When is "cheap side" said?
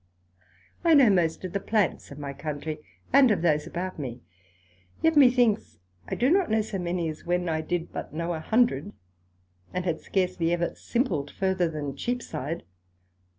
11.95-12.63